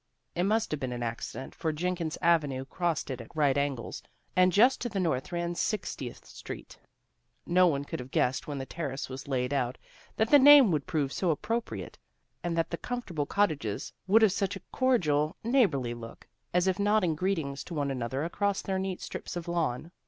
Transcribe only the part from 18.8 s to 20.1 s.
strips of lawn.